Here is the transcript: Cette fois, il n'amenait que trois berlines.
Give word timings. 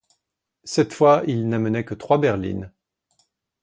Cette 0.63 0.93
fois, 0.93 1.21
il 1.27 1.47
n'amenait 1.47 1.85
que 1.85 1.93
trois 1.93 2.17
berlines. 2.17 2.71